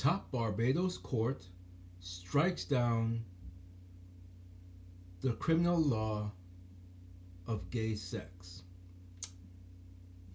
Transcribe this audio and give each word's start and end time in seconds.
top 0.00 0.30
Barbados 0.32 0.96
court 0.96 1.44
strikes 2.00 2.64
down 2.64 3.22
the 5.20 5.32
criminal 5.32 5.76
law 5.78 6.32
of 7.46 7.68
gay 7.68 7.94
sex. 7.94 8.62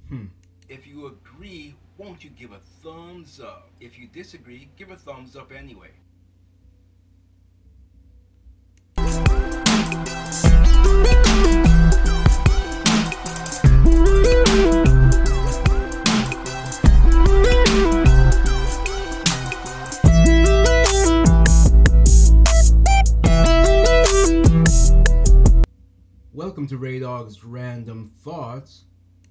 Hmm. 0.07 0.28
If 0.70 0.86
you 0.86 1.07
agree, 1.07 1.73
won't 1.97 2.23
you 2.23 2.29
give 2.29 2.51
a 2.51 2.59
thumbs 2.83 3.39
up? 3.39 3.71
If 3.79 3.97
you 3.97 4.05
disagree, 4.05 4.70
give 4.78 4.92
a 4.92 4.97
thumbs 4.97 5.36
up 5.36 5.51
anyway. 5.51 5.90
Dog's 27.26 27.44
Random 27.44 28.12
Thoughts. 28.24 28.84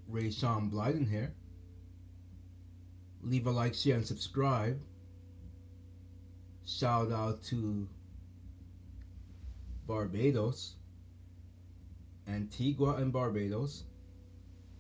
Ray 0.09 0.29
Sean 0.29 0.69
Blyden 0.69 1.09
here. 1.09 1.33
Leave 3.23 3.47
a 3.47 3.53
like, 3.53 3.73
share, 3.73 3.95
and 3.95 4.05
subscribe. 4.05 4.80
Shout 6.67 7.12
out 7.12 7.45
to 7.45 7.87
Barbados, 9.87 10.75
Antigua, 12.27 12.97
and 12.97 13.12
Barbados. 13.12 13.84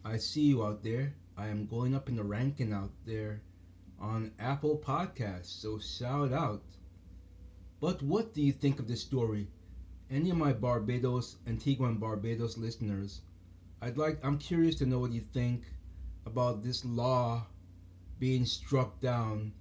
I 0.04 0.16
see 0.16 0.46
you 0.48 0.64
out 0.64 0.82
there. 0.82 1.14
I 1.36 1.46
am 1.46 1.66
going 1.66 1.94
up 1.94 2.08
in 2.08 2.16
the 2.16 2.24
ranking 2.24 2.72
out 2.72 2.90
there 3.06 3.42
on 4.00 4.32
Apple 4.40 4.82
Podcasts, 4.84 5.60
so 5.62 5.78
shout 5.78 6.32
out. 6.32 6.64
But 7.80 8.02
what 8.02 8.34
do 8.34 8.42
you 8.42 8.50
think 8.50 8.80
of 8.80 8.88
this 8.88 9.02
story? 9.02 9.46
Any 10.10 10.30
of 10.30 10.36
my 10.36 10.52
Barbados, 10.52 11.36
Antigua 11.46 11.88
and 11.88 12.00
Barbados 12.00 12.58
listeners, 12.58 13.22
I'd 13.80 13.96
like 13.96 14.18
I'm 14.24 14.38
curious 14.38 14.76
to 14.76 14.86
know 14.86 14.98
what 14.98 15.12
you 15.12 15.20
think 15.20 15.64
about 16.26 16.62
this 16.62 16.84
law 16.84 17.46
being 18.18 18.46
struck 18.46 19.00
down 19.00 19.52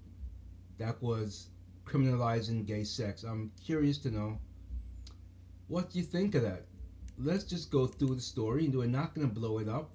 that 0.77 1.01
was 1.01 1.47
criminalizing 1.85 2.65
gay 2.65 2.83
sex. 2.83 3.23
I'm 3.23 3.51
curious 3.63 3.97
to 3.99 4.11
know 4.11 4.39
what 5.67 5.95
you 5.95 6.03
think 6.03 6.35
of 6.35 6.43
that. 6.43 6.65
Let's 7.17 7.43
just 7.43 7.71
go 7.71 7.87
through 7.87 8.15
the 8.15 8.21
story 8.21 8.65
and 8.65 8.75
we're 8.75 8.87
not 8.87 9.13
gonna 9.13 9.27
blow 9.27 9.59
it 9.59 9.67
up. 9.67 9.91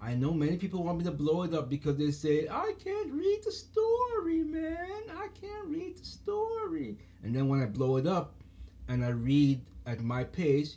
I 0.00 0.14
know 0.14 0.32
many 0.32 0.56
people 0.56 0.84
want 0.84 0.98
me 0.98 1.04
to 1.04 1.10
blow 1.10 1.42
it 1.42 1.54
up 1.54 1.68
because 1.68 1.96
they 1.96 2.12
say, 2.12 2.46
I 2.48 2.72
can't 2.82 3.12
read 3.12 3.40
the 3.44 3.50
story, 3.50 4.44
man. 4.44 5.02
I 5.10 5.28
can't 5.40 5.66
read 5.66 5.98
the 5.98 6.04
story. 6.04 6.98
And 7.24 7.34
then 7.34 7.48
when 7.48 7.60
I 7.60 7.66
blow 7.66 7.96
it 7.96 8.06
up, 8.06 8.34
and 8.88 9.04
I 9.04 9.08
read 9.08 9.60
at 9.86 10.00
my 10.00 10.24
pace, 10.24 10.76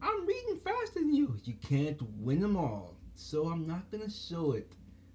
I'm 0.00 0.26
reading 0.26 0.58
faster 0.58 1.00
than 1.00 1.14
you. 1.14 1.36
You 1.44 1.54
can't 1.54 2.00
win 2.20 2.40
them 2.40 2.56
all. 2.56 2.96
So 3.14 3.48
I'm 3.48 3.66
not 3.66 3.90
going 3.90 4.04
to 4.04 4.10
show 4.10 4.52
it 4.52 4.72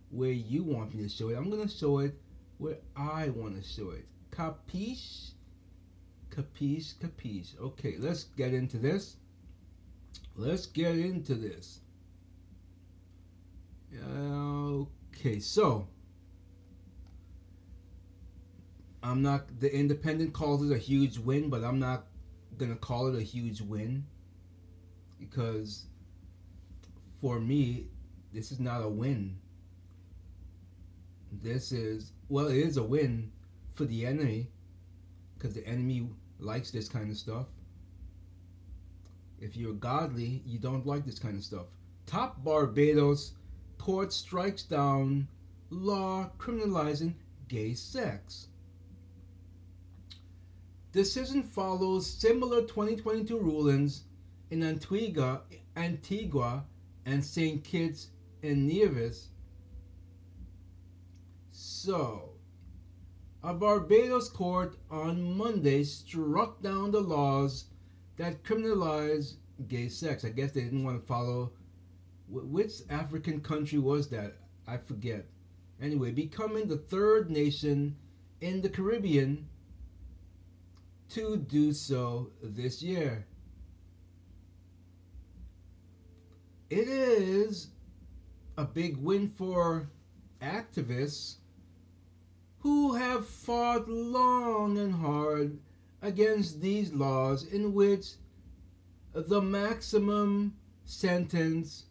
where 0.09 0.31
you 0.31 0.63
want 0.63 0.93
me 0.93 1.03
to 1.03 1.09
show 1.09 1.29
it. 1.29 1.37
I'm 1.37 1.49
going 1.49 1.67
to 1.67 1.73
show 1.73 1.99
it 1.99 2.19
where 2.57 2.77
I 2.95 3.29
want 3.29 3.61
to 3.61 3.67
show 3.67 3.91
it. 3.91 4.05
Capiche? 4.31 5.31
Capiche, 6.29 6.95
capiche. 6.95 7.59
Okay, 7.59 7.95
let's 7.97 8.25
get 8.25 8.53
into 8.53 8.77
this. 8.77 9.17
Let's 10.35 10.65
get 10.65 10.97
into 10.97 11.35
this. 11.35 11.79
Okay, 14.05 15.39
so 15.39 15.87
I'm 19.03 19.21
not 19.21 19.59
the 19.59 19.73
independent 19.73 20.33
calls 20.33 20.67
it 20.67 20.73
a 20.73 20.77
huge 20.77 21.19
win, 21.19 21.49
but 21.49 21.63
I'm 21.63 21.79
not 21.79 22.07
gonna 22.57 22.75
call 22.75 23.07
it 23.07 23.17
a 23.17 23.23
huge 23.23 23.61
win 23.61 24.05
because 25.19 25.85
for 27.21 27.39
me, 27.39 27.87
this 28.33 28.51
is 28.51 28.59
not 28.59 28.83
a 28.83 28.89
win. 28.89 29.37
This 31.41 31.71
is 31.71 32.11
well, 32.29 32.47
it 32.47 32.57
is 32.57 32.77
a 32.77 32.83
win 32.83 33.31
for 33.75 33.85
the 33.85 34.05
enemy 34.05 34.49
because 35.33 35.53
the 35.53 35.65
enemy 35.67 36.07
likes 36.39 36.71
this 36.71 36.87
kind 36.87 37.09
of 37.09 37.17
stuff. 37.17 37.47
If 39.39 39.57
you're 39.57 39.73
godly, 39.73 40.41
you 40.45 40.59
don't 40.59 40.85
like 40.85 41.05
this 41.05 41.19
kind 41.19 41.35
of 41.35 41.43
stuff. 41.43 41.65
Top 42.05 42.43
Barbados 42.43 43.33
court 43.77 44.13
strikes 44.13 44.63
down 44.63 45.27
law 45.69 46.29
criminalizing 46.37 47.13
gay 47.47 47.73
sex. 47.73 48.47
Decision 50.93 51.41
follows 51.41 52.05
similar 52.05 52.61
2022 52.61 53.39
rulings 53.39 54.03
in 54.51 54.61
Antigua, 54.61 55.41
Antigua 55.75 56.65
and 57.07 57.25
St. 57.25 57.63
Kitts 57.63 58.09
and 58.43 58.67
Nevis. 58.67 59.29
So, 61.49 62.33
a 63.41 63.55
Barbados 63.55 64.29
court 64.29 64.77
on 64.91 65.35
Monday 65.35 65.83
struck 65.83 66.61
down 66.61 66.91
the 66.91 67.01
laws 67.01 67.65
that 68.17 68.43
criminalize 68.43 69.37
gay 69.67 69.89
sex. 69.89 70.23
I 70.23 70.29
guess 70.29 70.51
they 70.51 70.61
didn't 70.61 70.83
want 70.83 71.01
to 71.01 71.07
follow. 71.07 71.53
Which 72.29 72.81
African 72.91 73.41
country 73.41 73.79
was 73.79 74.09
that? 74.09 74.35
I 74.67 74.77
forget. 74.77 75.25
Anyway, 75.81 76.11
becoming 76.11 76.67
the 76.67 76.77
third 76.77 77.31
nation 77.31 77.95
in 78.41 78.61
the 78.61 78.69
Caribbean 78.69 79.47
to 81.13 81.37
do 81.37 81.71
so 81.71 82.31
this 82.41 82.81
year. 82.81 83.25
It 86.71 86.87
is 86.87 87.67
a 88.57 88.65
big 88.65 88.97
win 88.97 89.27
for 89.27 89.89
activists 90.41 91.35
who 92.59 92.95
have 92.95 93.27
fought 93.27 93.87
long 93.87 94.79
and 94.79 94.95
hard 94.95 95.59
against 96.01 96.61
these 96.61 96.91
laws 96.91 97.43
in 97.43 97.73
which 97.73 98.13
the 99.13 99.41
maximum 99.41 100.55
sentence 100.85 101.85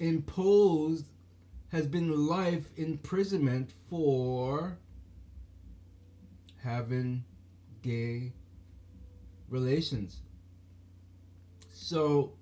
imposed 0.00 1.06
has 1.68 1.86
been 1.86 2.26
life 2.26 2.68
imprisonment 2.76 3.70
for 3.88 4.76
having 6.62 7.24
gay 7.82 8.32
relations. 9.48 10.22
So, 11.72 12.34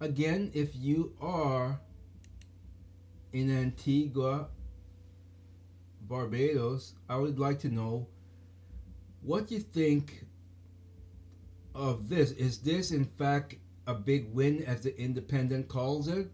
again, 0.00 0.50
if 0.54 0.74
you 0.76 1.14
are 1.20 1.80
in 3.32 3.50
Antigua, 3.50 4.48
Barbados, 6.02 6.94
I 7.08 7.16
would 7.16 7.38
like 7.38 7.58
to 7.60 7.68
know 7.68 8.06
what 9.22 9.50
you 9.50 9.58
think 9.58 10.24
of 11.74 12.08
this. 12.08 12.32
Is 12.32 12.58
this, 12.58 12.90
in 12.90 13.04
fact, 13.04 13.56
a 13.86 13.94
big 13.94 14.32
win, 14.32 14.62
as 14.64 14.82
the 14.82 14.98
Independent 15.00 15.68
calls 15.68 16.08
it, 16.08 16.30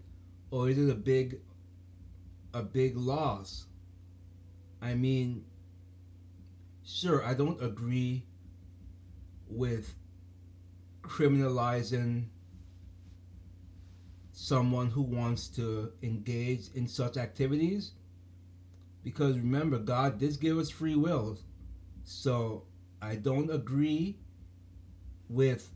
or 0.50 0.68
is 0.68 0.78
it 0.78 0.90
a 0.90 0.94
big, 0.94 1.40
a 2.52 2.62
big 2.62 2.96
loss? 2.96 3.66
I 4.82 4.94
mean, 4.94 5.44
sure, 6.88 7.24
I 7.24 7.34
don't 7.34 7.62
agree 7.62 8.24
with 9.46 9.94
criminalizing 11.02 12.24
someone 14.32 14.88
who 14.88 15.02
wants 15.02 15.48
to 15.48 15.92
engage 16.02 16.68
in 16.74 16.86
such 16.86 17.16
activities 17.16 17.92
because 19.04 19.36
remember 19.36 19.78
God 19.78 20.18
did 20.18 20.40
give 20.40 20.58
us 20.58 20.70
free 20.70 20.96
will. 20.96 21.38
So 22.04 22.64
I 23.02 23.16
don't 23.16 23.50
agree 23.50 24.18
with 25.28 25.70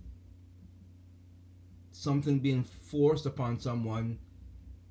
something 1.90 2.40
being 2.40 2.64
forced 2.64 3.26
upon 3.26 3.60
someone 3.60 4.18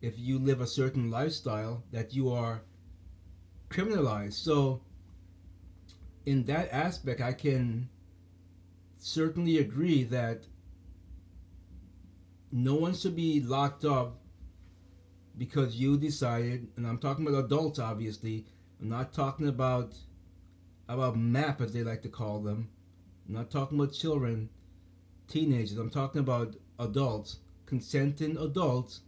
if 0.01 0.17
you 0.17 0.39
live 0.39 0.61
a 0.61 0.67
certain 0.67 1.09
lifestyle 1.09 1.83
that 1.91 2.13
you 2.13 2.31
are 2.31 2.61
criminalized. 3.69 4.33
So 4.33 4.81
in 6.25 6.45
that 6.45 6.71
aspect, 6.71 7.21
I 7.21 7.33
can 7.33 7.89
certainly 8.97 9.57
agree 9.57 10.03
that 10.03 10.43
no 12.51 12.75
one 12.75 12.93
should 12.93 13.15
be 13.15 13.39
locked 13.39 13.85
up 13.85 14.19
because 15.37 15.75
you 15.75 15.97
decided, 15.97 16.67
and 16.75 16.85
I'm 16.85 16.97
talking 16.97 17.25
about 17.25 17.45
adults, 17.45 17.79
obviously. 17.79 18.45
I'm 18.81 18.89
not 18.89 19.13
talking 19.13 19.47
about 19.47 19.95
about 20.89 21.15
MAP 21.15 21.61
as 21.61 21.71
they 21.71 21.83
like 21.83 22.01
to 22.01 22.09
call 22.09 22.39
them. 22.39 22.69
I'm 23.27 23.35
not 23.35 23.49
talking 23.49 23.79
about 23.79 23.93
children, 23.93 24.49
teenagers. 25.27 25.77
I'm 25.77 25.89
talking 25.89 26.19
about 26.19 26.55
adults, 26.79 27.39
consenting 27.65 28.37
adults 28.37 29.01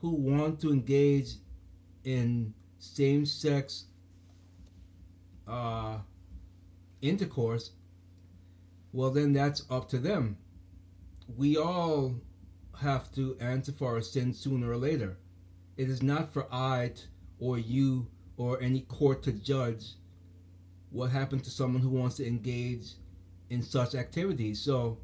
who 0.00 0.10
want 0.10 0.60
to 0.60 0.72
engage 0.72 1.34
in 2.04 2.52
same 2.78 3.24
sex 3.24 3.84
uh, 5.46 5.98
intercourse, 7.02 7.70
well, 8.92 9.10
then 9.10 9.32
that's 9.32 9.64
up 9.70 9.88
to 9.90 9.98
them. 9.98 10.36
We 11.36 11.56
all 11.56 12.14
have 12.80 13.12
to 13.14 13.36
answer 13.40 13.72
for 13.72 13.94
our 13.94 14.00
sins 14.00 14.38
sooner 14.38 14.70
or 14.70 14.76
later. 14.76 15.16
It 15.76 15.88
is 15.88 16.02
not 16.02 16.32
for 16.32 16.52
I 16.52 16.92
or 17.38 17.58
you 17.58 18.08
or 18.36 18.60
any 18.60 18.80
court 18.80 19.22
to 19.24 19.32
judge 19.32 19.94
what 20.90 21.10
happened 21.10 21.44
to 21.44 21.50
someone 21.50 21.82
who 21.82 21.90
wants 21.90 22.16
to 22.16 22.26
engage 22.26 22.94
in 23.48 23.62
such 23.62 23.94
activities. 23.94 24.60
So, 24.60 24.98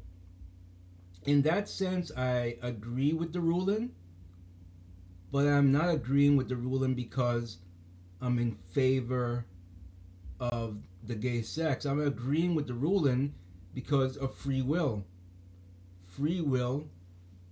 in 1.25 1.41
that 1.43 1.69
sense, 1.69 2.11
I 2.15 2.57
agree 2.61 3.13
with 3.13 3.33
the 3.33 3.41
ruling, 3.41 3.91
but 5.31 5.45
I'm 5.47 5.71
not 5.71 5.89
agreeing 5.89 6.35
with 6.35 6.49
the 6.49 6.55
ruling 6.55 6.93
because 6.93 7.57
I'm 8.21 8.39
in 8.39 8.53
favor 8.73 9.45
of 10.39 10.77
the 11.03 11.15
gay 11.15 11.41
sex. 11.41 11.85
I'm 11.85 12.01
agreeing 12.01 12.55
with 12.55 12.67
the 12.67 12.73
ruling 12.73 13.33
because 13.73 14.17
of 14.17 14.35
free 14.35 14.61
will. 14.61 15.05
Free 16.05 16.41
will, 16.41 16.89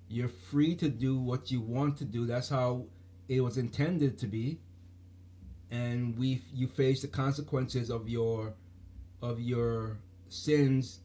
you're 0.08 0.30
free 0.30 0.76
to 0.76 0.90
do 0.90 1.18
what 1.20 1.52
you 1.52 1.62
want 1.62 1.98
to 1.98 2.06
do. 2.06 2.26
That's 2.26 2.50
how 2.50 2.86
it 3.28 3.42
was 3.42 3.58
intended 3.58 4.18
to 4.20 4.28
be. 4.28 4.60
And 5.72 6.18
we 6.18 6.42
you 6.54 6.68
face 6.68 7.02
the 7.02 7.08
consequences 7.08 7.90
of 7.90 8.08
your 8.08 8.54
of 9.22 9.40
your 9.40 9.98
sins 10.30 11.00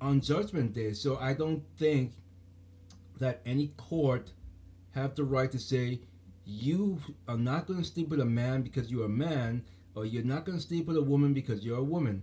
on 0.00 0.20
judgment 0.20 0.74
day. 0.74 0.92
So 0.92 1.16
I 1.18 1.34
don't 1.34 1.62
think 1.78 2.12
that 3.18 3.40
any 3.44 3.68
court 3.76 4.32
have 4.92 5.14
the 5.14 5.24
right 5.24 5.50
to 5.52 5.58
say 5.58 6.00
you 6.44 6.98
are 7.28 7.36
not 7.36 7.66
going 7.66 7.80
to 7.80 7.84
sleep 7.84 8.08
with 8.08 8.20
a 8.20 8.24
man 8.24 8.62
because 8.62 8.90
you're 8.90 9.06
a 9.06 9.08
man 9.08 9.62
or 9.94 10.04
you're 10.04 10.24
not 10.24 10.44
going 10.44 10.58
to 10.58 10.64
sleep 10.64 10.86
with 10.86 10.96
a 10.96 11.02
woman 11.02 11.32
because 11.32 11.64
you're 11.64 11.78
a 11.78 11.84
woman. 11.84 12.22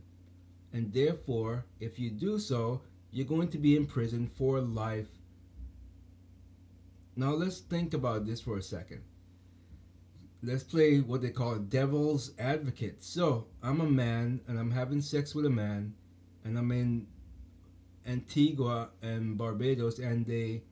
And 0.73 0.93
therefore, 0.93 1.65
if 1.79 1.99
you 1.99 2.09
do 2.09 2.39
so, 2.39 2.81
you're 3.11 3.25
going 3.25 3.49
to 3.49 3.57
be 3.57 3.75
in 3.75 3.85
prison 3.85 4.27
for 4.27 4.59
life. 4.59 5.07
Now 7.15 7.31
let's 7.31 7.59
think 7.59 7.93
about 7.93 8.25
this 8.25 8.41
for 8.41 8.57
a 8.57 8.61
second. 8.61 9.01
Let's 10.43 10.63
play 10.63 10.99
what 10.99 11.21
they 11.21 11.31
call 11.31 11.55
a 11.55 11.59
devil's 11.59 12.31
advocate. 12.37 13.03
So, 13.03 13.47
I'm 13.63 13.81
a 13.81 13.89
man 13.89 14.41
and 14.47 14.59
I'm 14.59 14.71
having 14.71 15.01
sex 15.01 15.33
with 15.33 15.45
a 15.45 15.49
man 15.49 15.95
and 16.45 16.57
I'm 16.57 16.71
in 16.71 17.07
Antigua 18.05 18.89
and 19.01 19.37
Barbados 19.37 19.99
and 19.99 20.25
they 20.25 20.63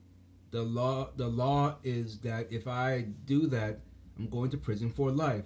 the 0.52 0.62
law 0.62 1.10
the 1.16 1.28
law 1.28 1.76
is 1.82 2.18
that 2.20 2.50
if 2.50 2.66
I 2.66 3.06
do 3.26 3.46
that, 3.48 3.80
I'm 4.16 4.28
going 4.28 4.50
to 4.50 4.56
prison 4.56 4.90
for 4.90 5.10
life. 5.10 5.44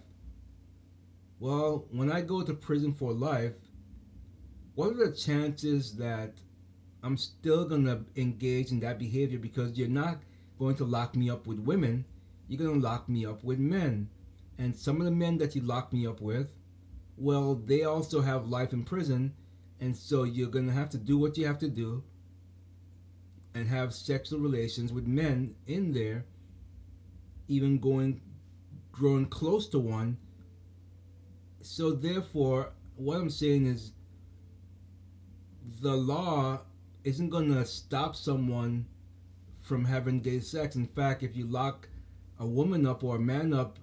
Well, 1.40 1.87
when 1.90 2.12
I 2.12 2.20
go 2.20 2.42
to 2.42 2.52
prison 2.52 2.92
for 2.92 3.14
life, 3.14 3.54
what 4.75 4.90
are 4.90 5.06
the 5.06 5.16
chances 5.16 5.96
that 5.96 6.34
I'm 7.02 7.16
still 7.16 7.64
going 7.64 7.87
to 7.87 8.04
engage 8.14 8.70
in 8.70 8.81
that 8.81 8.98
behavior 8.98 9.38
because 9.38 9.78
you're 9.78 9.88
not 9.88 10.20
going 10.58 10.76
to 10.76 10.84
lock 10.84 11.16
me 11.16 11.31
up 11.31 11.46
with 11.46 11.58
women, 11.58 12.04
you're 12.46 12.58
going 12.58 12.78
to 12.78 12.87
lock 12.87 13.08
me 13.08 13.25
up 13.25 13.42
with 13.42 13.58
men. 13.58 14.10
And 14.58 14.76
some 14.76 14.98
of 14.98 15.06
the 15.06 15.10
men 15.10 15.38
that 15.38 15.56
you 15.56 15.62
lock 15.62 15.94
me 15.94 16.06
up 16.06 16.20
with, 16.20 16.52
well, 17.16 17.54
they 17.54 17.84
also 17.84 18.20
have 18.20 18.48
life 18.48 18.75
in 18.75 18.84
prison, 18.84 19.32
and 19.81 19.96
so 19.96 20.25
you're 20.25 20.50
going 20.50 20.66
to 20.66 20.75
have 20.75 20.90
to 20.90 20.98
do 20.98 21.16
what 21.16 21.38
you 21.38 21.46
have 21.46 21.58
to 21.60 21.69
do 21.69 22.02
and 23.54 23.66
have 23.66 23.94
sexual 23.94 24.40
relations 24.40 24.93
with 24.93 25.06
men 25.06 25.54
in 25.66 25.93
there, 25.93 26.26
even 27.48 27.78
going 27.78 28.20
growing 28.93 29.25
close 29.25 29.66
to 29.69 29.78
one 29.78 30.19
so 31.62 31.92
therefore, 31.92 32.72
what 32.96 33.16
I'm 33.16 33.30
saying 33.30 33.66
is 33.66 33.92
the 35.80 35.94
law 35.94 36.60
isn't 37.04 37.30
going 37.30 37.52
to 37.54 37.64
stop 37.64 38.16
someone 38.16 38.86
from 39.62 39.84
having 39.84 40.20
gay 40.20 40.40
sex. 40.40 40.76
In 40.76 40.86
fact, 40.86 41.22
if 41.22 41.36
you 41.36 41.46
lock 41.46 41.88
a 42.38 42.46
woman 42.46 42.86
up 42.86 43.04
or 43.04 43.16
a 43.16 43.20
man 43.20 43.52
up 43.52 43.78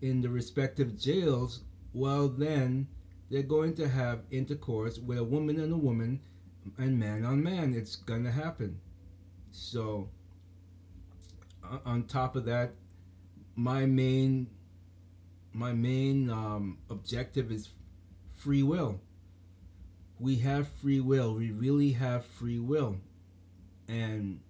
in 0.00 0.20
the 0.20 0.28
respective 0.28 0.98
jails, 0.98 1.60
well, 1.92 2.28
then 2.28 2.86
they're 3.30 3.42
going 3.42 3.74
to 3.74 3.88
have 3.88 4.20
intercourse 4.30 4.98
with 4.98 5.18
a 5.18 5.24
woman 5.24 5.58
and 5.60 5.72
a 5.72 5.76
woman 5.76 6.20
and 6.76 6.98
man 6.98 7.24
on 7.24 7.42
man. 7.42 7.74
It's 7.74 7.96
going 7.96 8.24
to 8.24 8.30
happen. 8.30 8.80
So, 9.50 10.08
on 11.84 12.04
top 12.04 12.36
of 12.36 12.44
that, 12.44 12.72
my 13.56 13.86
main 13.86 14.46
my 15.52 15.72
main 15.72 16.30
um, 16.30 16.78
objective 16.90 17.50
is 17.50 17.70
free 18.36 18.62
will. 18.62 19.00
We 20.20 20.36
have 20.36 20.68
free 20.68 21.00
will. 21.00 21.34
We 21.34 21.50
really 21.50 21.92
have 21.92 22.24
free 22.24 22.58
will, 22.58 22.96
and 23.88 24.40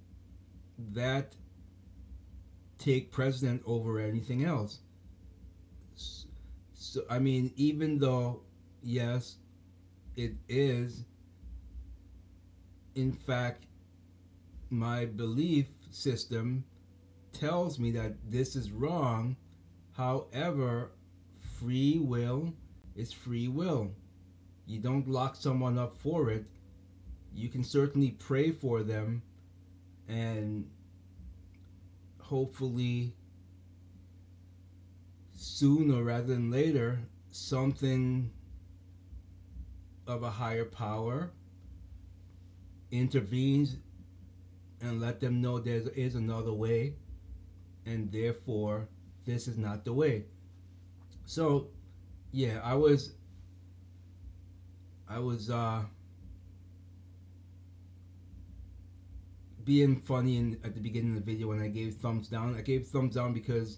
that 0.94 1.34
take 2.78 3.10
precedent 3.10 3.62
over 3.66 3.98
anything 3.98 4.44
else. 4.44 4.78
So 6.74 7.02
I 7.10 7.18
mean, 7.18 7.52
even 7.56 7.98
though 7.98 8.40
yes, 8.82 9.36
it 10.16 10.32
is 10.48 11.04
in 12.94 13.12
fact 13.12 13.64
my 14.70 15.04
belief 15.04 15.66
system 15.90 16.64
tells 17.32 17.78
me 17.78 17.90
that 17.92 18.14
this 18.28 18.56
is 18.56 18.70
wrong. 18.70 19.36
However, 19.98 20.92
free 21.40 21.98
will 21.98 22.54
is 22.94 23.12
free 23.12 23.48
will. 23.48 23.90
You 24.64 24.78
don't 24.78 25.08
lock 25.08 25.34
someone 25.34 25.76
up 25.76 25.98
for 25.98 26.30
it. 26.30 26.44
You 27.34 27.48
can 27.48 27.64
certainly 27.64 28.12
pray 28.12 28.52
for 28.52 28.84
them 28.84 29.22
and 30.06 30.70
hopefully 32.20 33.12
sooner 35.34 36.04
rather 36.04 36.28
than 36.28 36.48
later 36.48 37.00
something 37.32 38.30
of 40.06 40.22
a 40.22 40.30
higher 40.30 40.64
power 40.64 41.32
intervenes 42.92 43.76
and 44.80 45.00
let 45.00 45.18
them 45.18 45.40
know 45.40 45.58
there 45.58 45.82
is 45.96 46.14
another 46.14 46.52
way 46.52 46.94
and 47.84 48.12
therefore 48.12 48.88
this 49.28 49.46
is 49.46 49.56
not 49.56 49.84
the 49.84 49.92
way 49.92 50.24
so, 51.28 51.66
yeah, 52.32 52.58
I 52.64 52.74
was, 52.74 53.12
I 55.06 55.18
was 55.18 55.50
uh, 55.50 55.82
being 59.62 59.96
funny 60.00 60.38
in, 60.38 60.58
at 60.64 60.74
the 60.74 60.80
beginning 60.80 61.18
of 61.18 61.26
the 61.26 61.30
video 61.30 61.48
when 61.48 61.60
I 61.60 61.68
gave 61.68 61.96
thumbs 61.96 62.28
down. 62.28 62.56
I 62.56 62.62
gave 62.62 62.86
thumbs 62.86 63.14
down 63.14 63.34
because 63.34 63.76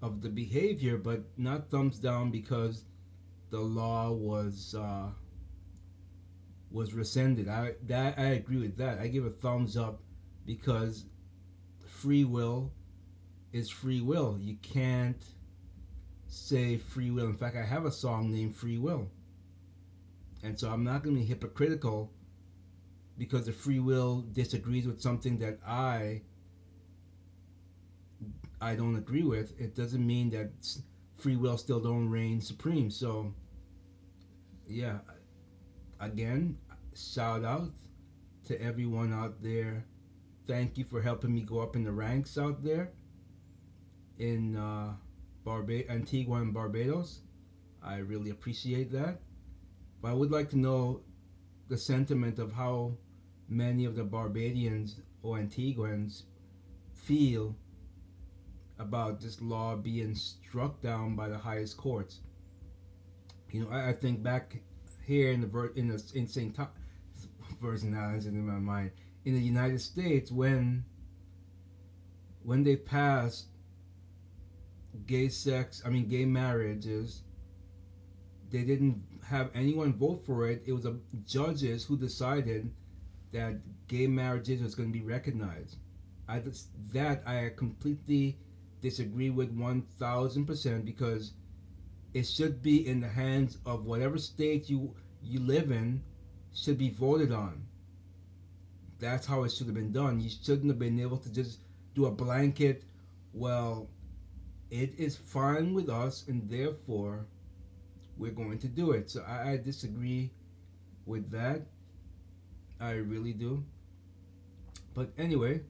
of 0.00 0.22
the 0.22 0.30
behavior, 0.30 0.96
but 0.96 1.24
not 1.36 1.68
thumbs 1.68 1.98
down 1.98 2.30
because 2.30 2.84
the 3.50 3.60
law 3.60 4.10
was 4.10 4.74
uh, 4.74 5.10
was 6.70 6.94
rescinded. 6.94 7.50
I 7.50 7.74
that 7.82 8.18
I 8.18 8.28
agree 8.28 8.60
with 8.60 8.78
that. 8.78 8.98
I 8.98 9.08
give 9.08 9.26
a 9.26 9.30
thumbs 9.30 9.76
up 9.76 10.00
because 10.46 11.04
free 11.86 12.24
will 12.24 12.72
is 13.52 13.70
free 13.70 14.00
will. 14.00 14.38
You 14.40 14.56
can't 14.62 15.22
say 16.28 16.76
free 16.76 17.10
will. 17.10 17.26
In 17.26 17.34
fact, 17.34 17.56
I 17.56 17.64
have 17.64 17.86
a 17.86 17.92
song 17.92 18.30
named 18.30 18.54
Free 18.56 18.78
Will. 18.78 19.08
And 20.42 20.58
so 20.58 20.70
I'm 20.70 20.84
not 20.84 21.02
going 21.02 21.16
to 21.16 21.22
be 21.22 21.26
hypocritical 21.26 22.12
because 23.16 23.46
the 23.46 23.52
free 23.52 23.80
will 23.80 24.24
disagrees 24.32 24.86
with 24.86 25.00
something 25.00 25.38
that 25.38 25.58
I 25.66 26.22
I 28.60 28.74
don't 28.74 28.96
agree 28.96 29.22
with. 29.22 29.58
It 29.60 29.74
doesn't 29.74 30.04
mean 30.04 30.30
that 30.30 30.50
free 31.16 31.36
will 31.36 31.56
still 31.56 31.80
don't 31.80 32.08
reign 32.08 32.40
supreme. 32.40 32.90
So 32.90 33.34
yeah, 34.68 34.98
again, 35.98 36.56
shout 36.94 37.44
out 37.44 37.70
to 38.46 38.60
everyone 38.62 39.12
out 39.12 39.42
there. 39.42 39.84
Thank 40.46 40.78
you 40.78 40.84
for 40.84 41.02
helping 41.02 41.34
me 41.34 41.42
go 41.42 41.58
up 41.58 41.74
in 41.74 41.82
the 41.84 41.92
ranks 41.92 42.38
out 42.38 42.62
there 42.62 42.92
in 44.18 44.56
uh, 44.56 44.94
Barba- 45.44 45.90
Antigua 45.90 46.36
and 46.36 46.52
Barbados. 46.52 47.20
I 47.82 47.98
really 47.98 48.30
appreciate 48.30 48.90
that. 48.92 49.20
But 50.00 50.10
I 50.10 50.14
would 50.14 50.30
like 50.30 50.50
to 50.50 50.58
know 50.58 51.00
the 51.68 51.76
sentiment 51.76 52.38
of 52.38 52.52
how 52.52 52.92
many 53.48 53.84
of 53.84 53.96
the 53.96 54.04
Barbadians 54.04 55.00
or 55.22 55.38
Antiguans 55.38 56.24
feel 56.92 57.56
about 58.78 59.20
this 59.20 59.40
law 59.40 59.76
being 59.76 60.14
struck 60.14 60.80
down 60.80 61.16
by 61.16 61.28
the 61.28 61.38
highest 61.38 61.76
courts. 61.76 62.20
You 63.50 63.62
know, 63.62 63.70
I, 63.70 63.90
I 63.90 63.92
think 63.92 64.22
back 64.22 64.60
here 65.04 65.32
in 65.32 65.40
the 65.40 65.72
in 65.74 65.88
the 65.88 66.02
in 66.14 66.26
St. 66.26 66.54
Thomas, 66.54 66.72
Virgin 67.60 67.96
Islands 67.96 68.26
in 68.26 68.46
my 68.46 68.58
mind 68.58 68.92
in 69.24 69.34
the 69.34 69.40
United 69.40 69.80
States 69.80 70.30
when 70.30 70.84
when 72.42 72.62
they 72.62 72.76
passed 72.76 73.48
gay 75.06 75.28
sex, 75.28 75.82
I 75.84 75.90
mean, 75.90 76.08
gay 76.08 76.24
marriages. 76.24 77.22
They 78.50 78.64
didn't 78.64 79.02
have 79.26 79.50
anyone 79.54 79.92
vote 79.92 80.24
for 80.24 80.48
it. 80.48 80.62
It 80.66 80.72
was 80.72 80.86
a 80.86 80.96
judges 81.26 81.84
who 81.84 81.96
decided 81.96 82.70
that 83.32 83.60
gay 83.88 84.06
marriages 84.06 84.62
was 84.62 84.74
going 84.74 84.90
to 84.92 84.98
be 84.98 85.04
recognized. 85.04 85.76
I 86.28 86.42
that 86.92 87.26
I 87.26 87.50
completely 87.56 88.38
disagree 88.80 89.30
with 89.30 89.50
one 89.50 89.82
thousand 89.82 90.46
percent 90.46 90.84
because 90.84 91.32
it 92.14 92.26
should 92.26 92.62
be 92.62 92.86
in 92.86 93.00
the 93.00 93.08
hands 93.08 93.58
of 93.66 93.84
whatever 93.84 94.18
state 94.18 94.68
you 94.70 94.94
you 95.22 95.40
live 95.40 95.70
in 95.70 96.02
should 96.54 96.78
be 96.78 96.90
voted 96.90 97.32
on. 97.32 97.66
That's 98.98 99.26
how 99.26 99.44
it 99.44 99.52
should 99.52 99.66
have 99.66 99.74
been 99.74 99.92
done. 99.92 100.20
You 100.20 100.30
shouldn't 100.30 100.68
have 100.68 100.78
been 100.78 101.00
able 101.00 101.18
to 101.18 101.32
just 101.32 101.60
do 101.94 102.06
a 102.06 102.10
blanket. 102.10 102.84
Well, 103.32 103.88
it 104.70 104.94
is 104.98 105.16
fine 105.16 105.74
with 105.74 105.88
us, 105.88 106.24
and 106.28 106.48
therefore 106.48 107.26
we're 108.16 108.32
going 108.32 108.58
to 108.58 108.68
do 108.68 108.92
it. 108.92 109.10
So 109.10 109.24
I, 109.26 109.52
I 109.52 109.56
disagree 109.56 110.30
with 111.06 111.30
that. 111.30 111.62
I 112.80 112.92
really 112.92 113.32
do. 113.32 113.64
But 114.94 115.10
anyway, 115.16 115.62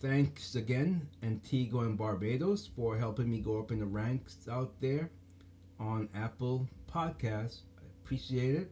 thanks 0.00 0.54
again, 0.54 1.08
Antigua 1.22 1.82
and 1.82 1.96
Barbados, 1.96 2.66
for 2.66 2.96
helping 2.98 3.30
me 3.30 3.38
go 3.38 3.58
up 3.58 3.70
in 3.70 3.78
the 3.78 3.86
ranks 3.86 4.48
out 4.50 4.72
there 4.80 5.10
on 5.78 6.08
Apple 6.14 6.68
Podcasts. 6.92 7.62
I 7.78 7.86
appreciate 8.02 8.54
it. 8.54 8.70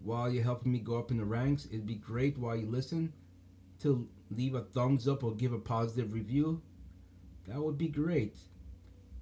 While 0.00 0.30
you're 0.30 0.42
helping 0.42 0.72
me 0.72 0.80
go 0.80 0.98
up 0.98 1.10
in 1.10 1.16
the 1.16 1.24
ranks, 1.24 1.66
it'd 1.66 1.86
be 1.86 1.94
great 1.94 2.36
while 2.38 2.56
you 2.56 2.66
listen 2.66 3.12
to 3.80 4.06
leave 4.30 4.54
a 4.54 4.62
thumbs 4.62 5.08
up 5.08 5.24
or 5.24 5.34
give 5.34 5.52
a 5.52 5.58
positive 5.58 6.12
review. 6.12 6.60
That 7.48 7.60
would 7.60 7.78
be 7.78 7.88
great. 7.88 8.36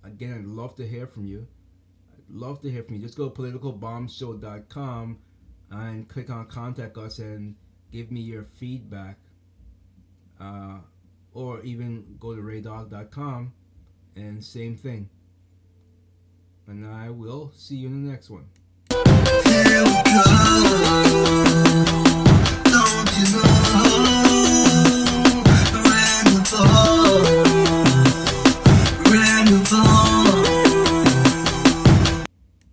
Again, 0.05 0.39
I'd 0.39 0.45
love 0.45 0.77
to 0.77 0.87
hear 0.87 1.07
from 1.07 1.27
you. 1.27 1.47
I'd 2.13 2.35
love 2.35 2.61
to 2.63 2.71
hear 2.71 2.83
from 2.83 2.97
you. 2.97 3.03
Just 3.03 3.17
go 3.17 3.29
to 3.29 3.43
politicalbombshow.com 3.43 5.19
and 5.71 6.09
click 6.09 6.31
on 6.31 6.47
contact 6.47 6.99
us 6.99 7.19
and 7.19 7.57
give 7.91 8.11
me 8.11 8.21
your 8.21 8.45
feedback. 8.45 9.19
Uh, 10.41 10.79
or 11.35 11.63
even 11.63 12.17
go 12.21 12.35
to 12.35 12.43
rehdogg.com 12.43 13.53
and 14.17 14.45
same 14.45 14.77
thing. 14.77 15.09
And 16.67 16.87
I 16.87 17.11
will 17.11 17.53
see 17.57 17.77
you 17.77 17.89
in 17.89 18.05
the 18.07 18.11
next 18.11 18.31
one. 18.31 18.45